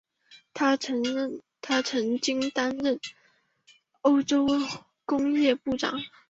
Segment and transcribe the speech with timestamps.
[0.51, 0.97] 他曾
[2.19, 2.99] 经担任
[4.01, 4.47] 澳洲
[5.05, 6.01] 工业部长。